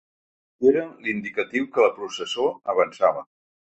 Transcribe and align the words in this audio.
Era 0.69 0.85
l’indicatiu 1.07 1.67
que 1.75 1.85
la 1.85 1.93
processó 1.99 2.47
avançava. 2.75 3.23